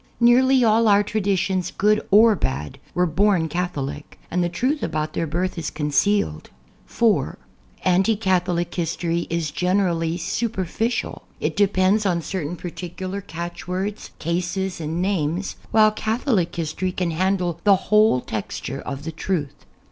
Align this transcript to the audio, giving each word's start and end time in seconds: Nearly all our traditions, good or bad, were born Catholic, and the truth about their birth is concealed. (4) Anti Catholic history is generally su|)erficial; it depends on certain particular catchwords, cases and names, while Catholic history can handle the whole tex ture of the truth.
Nearly 0.19 0.63
all 0.63 0.87
our 0.87 1.03
traditions, 1.03 1.69
good 1.77 2.01
or 2.09 2.35
bad, 2.35 2.79
were 2.95 3.05
born 3.05 3.47
Catholic, 3.47 4.17
and 4.31 4.43
the 4.43 4.49
truth 4.49 4.81
about 4.81 5.13
their 5.13 5.27
birth 5.27 5.59
is 5.59 5.69
concealed. 5.69 6.49
(4) 6.87 7.37
Anti 7.83 8.15
Catholic 8.15 8.73
history 8.73 9.27
is 9.29 9.51
generally 9.51 10.17
su|)erficial; 10.17 11.21
it 11.39 11.55
depends 11.55 12.07
on 12.07 12.23
certain 12.23 12.55
particular 12.55 13.21
catchwords, 13.21 14.09
cases 14.17 14.81
and 14.81 15.03
names, 15.03 15.55
while 15.69 15.91
Catholic 15.91 16.55
history 16.55 16.91
can 16.91 17.11
handle 17.11 17.59
the 17.63 17.75
whole 17.75 18.21
tex 18.21 18.59
ture 18.59 18.79
of 18.79 19.03
the 19.03 19.11
truth. 19.11 19.53